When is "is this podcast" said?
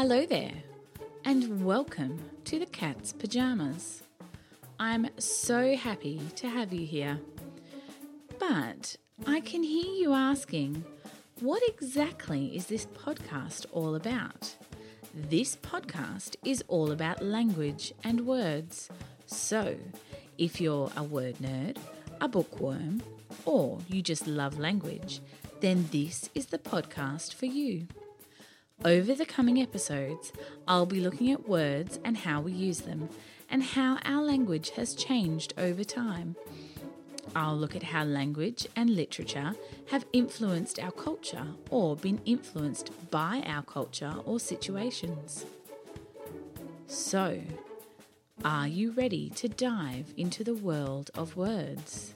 12.56-13.66